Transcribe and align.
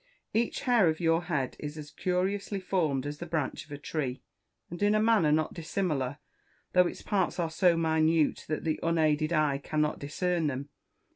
Each 0.33 0.61
hair 0.61 0.89
of 0.89 0.99
your 0.99 1.25
head 1.25 1.55
is 1.59 1.77
as 1.77 1.91
curiously 1.91 2.59
formed 2.59 3.05
as 3.05 3.19
the 3.19 3.27
branch 3.27 3.65
of 3.65 3.71
a 3.71 3.77
tree, 3.77 4.23
and 4.71 4.81
in 4.81 4.95
a 4.95 4.99
manner 4.99 5.31
not 5.31 5.53
dissimilar, 5.53 6.17
though 6.73 6.87
its 6.87 7.03
parts 7.03 7.39
are 7.39 7.51
so 7.51 7.77
minute 7.77 8.43
that 8.47 8.63
the 8.63 8.79
unaided 8.81 9.31
eye 9.31 9.59
cannot 9.59 9.99
discern 9.99 10.47
them. 10.47 10.69